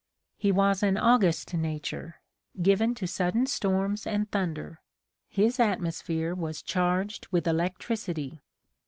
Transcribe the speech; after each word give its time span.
(He 0.35 0.51
was 0.51 0.81
an 0.81 0.97
August 0.97 1.53
nature, 1.53 2.21
given 2.59 2.95
to 2.95 3.05
sudden 3.05 3.45
storms 3.45 4.07
and 4.07 4.31
thunder; 4.31 4.81
his 5.29 5.59
atmosphere 5.59 6.33
was 6.33 6.63
charged 6.63 7.27
with, 7.29 7.45
electricity. 7.45 8.41